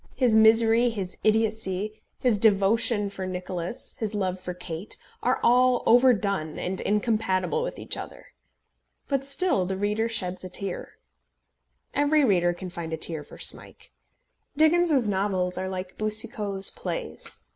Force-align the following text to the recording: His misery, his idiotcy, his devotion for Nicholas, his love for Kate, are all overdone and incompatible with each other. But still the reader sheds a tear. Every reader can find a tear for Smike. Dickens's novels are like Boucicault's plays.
His 0.15 0.35
misery, 0.35 0.89
his 0.89 1.15
idiotcy, 1.23 2.01
his 2.17 2.39
devotion 2.39 3.07
for 3.11 3.27
Nicholas, 3.27 3.97
his 3.99 4.15
love 4.15 4.39
for 4.39 4.55
Kate, 4.55 4.97
are 5.21 5.39
all 5.43 5.83
overdone 5.85 6.57
and 6.57 6.81
incompatible 6.81 7.61
with 7.61 7.77
each 7.77 7.95
other. 7.95 8.33
But 9.07 9.23
still 9.23 9.63
the 9.67 9.77
reader 9.77 10.09
sheds 10.09 10.43
a 10.43 10.49
tear. 10.49 10.93
Every 11.93 12.23
reader 12.23 12.51
can 12.51 12.71
find 12.71 12.91
a 12.93 12.97
tear 12.97 13.23
for 13.23 13.37
Smike. 13.37 13.91
Dickens's 14.57 15.07
novels 15.07 15.55
are 15.55 15.69
like 15.69 15.99
Boucicault's 15.99 16.71
plays. 16.71 17.37